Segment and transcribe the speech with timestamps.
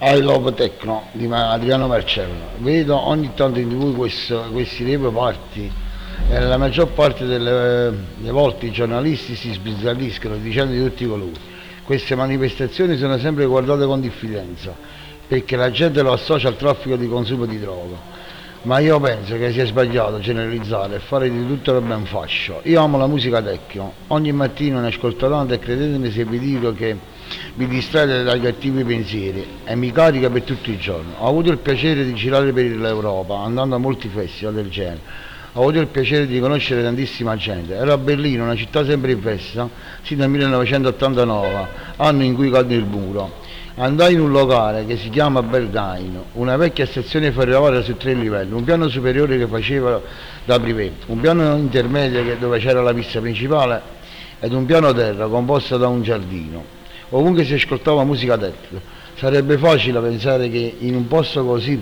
[0.00, 2.50] I Love Techno di Adriano Marcello.
[2.58, 5.68] Vedo ogni tanto in tv questo, questi rave party
[6.30, 11.08] e la maggior parte delle, delle volte i giornalisti si sbizzarriscono dicendo di tutti i
[11.08, 11.32] colori.
[11.82, 14.72] Queste manifestazioni sono sempre guardate con diffidenza
[15.26, 17.96] perché la gente lo associa al traffico di consumo di droga.
[18.62, 22.60] Ma io penso che sia sbagliato generalizzare e fare di tutto il ben fascio.
[22.62, 26.72] Io amo la musica techno, ogni mattino ne ascolto tanto e credetemi se vi dico
[26.72, 27.16] che
[27.58, 31.10] mi distrae dai cattivi pensieri e mi carica per tutti i giorni.
[31.18, 35.00] Ho avuto il piacere di girare per l'Europa, andando a molti festival del genere.
[35.54, 37.74] Ho avuto il piacere di conoscere tantissima gente.
[37.74, 39.68] Ero a Berlino, una città sempre in festa,
[40.02, 41.66] sin dal 1989,
[41.96, 43.46] anno in cui cadde il muro.
[43.74, 48.52] Andai in un locale che si chiama Berghain, una vecchia stazione ferroviaria su tre livelli,
[48.52, 50.00] un piano superiore che faceva
[50.44, 53.82] da privé, un piano intermedio dove c'era la pista principale
[54.38, 56.77] ed un piano terra composto da un giardino
[57.10, 58.80] ovunque si ascoltava musica techno.
[59.16, 61.80] Sarebbe facile pensare che in un posto così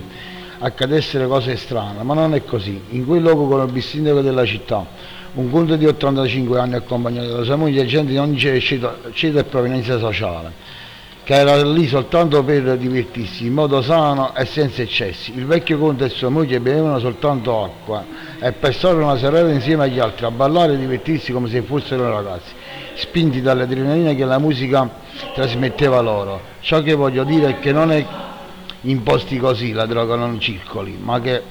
[0.59, 2.81] accadessero cose strane, ma non è così.
[2.89, 4.85] In quel luogo conobbi il sindaco della città,
[5.33, 9.43] un conto di 85 anni accompagnato da sua moglie e gente di ogni ceto e
[9.43, 10.85] provenienza sociale
[11.27, 15.33] che era lì soltanto per divertirsi in modo sano e senza eccessi.
[15.35, 18.05] Il vecchio conte e sua moglie bevevano soltanto acqua
[18.39, 22.53] e passarono una serata insieme agli altri a ballare e divertirsi come se fossero ragazzi,
[22.93, 24.89] spinti dall'adrenalina che la musica
[25.33, 26.39] trasmetteva loro.
[26.61, 28.05] Ciò che voglio dire è che non è
[28.83, 31.41] in posti così la droga non circoli, ma che,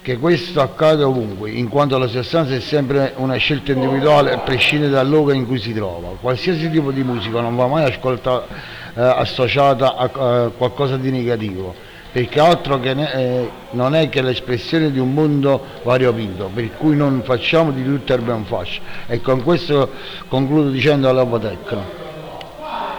[0.00, 4.92] che questo accade ovunque, in quanto la sostanza è sempre una scelta individuale a prescindere
[4.92, 6.16] dal luogo in cui si trova.
[6.18, 11.74] Qualsiasi tipo di musica non va mai ascoltata eh, associata a, a, qualcosa di negativo,
[12.12, 16.96] perché altro che ne, eh, non è che l'espressione di un mondo variopinto, per cui
[16.96, 18.80] non facciamo di tutto il ben fascio.
[19.06, 19.90] E con questo
[20.28, 22.03] concludo dicendo alla Potecno.